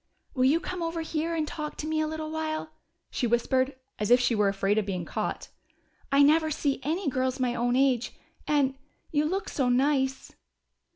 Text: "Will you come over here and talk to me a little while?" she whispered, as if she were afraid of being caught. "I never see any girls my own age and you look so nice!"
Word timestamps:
"Will 0.33 0.45
you 0.45 0.59
come 0.59 0.81
over 0.81 1.01
here 1.01 1.35
and 1.35 1.47
talk 1.47 1.77
to 1.77 1.85
me 1.85 2.01
a 2.01 2.07
little 2.07 2.31
while?" 2.31 2.71
she 3.11 3.27
whispered, 3.27 3.75
as 3.99 4.09
if 4.09 4.19
she 4.19 4.33
were 4.33 4.49
afraid 4.49 4.79
of 4.79 4.85
being 4.87 5.05
caught. 5.05 5.49
"I 6.11 6.23
never 6.23 6.49
see 6.49 6.79
any 6.81 7.07
girls 7.07 7.39
my 7.39 7.53
own 7.53 7.75
age 7.75 8.11
and 8.47 8.73
you 9.11 9.25
look 9.25 9.47
so 9.47 9.69
nice!" 9.69 10.31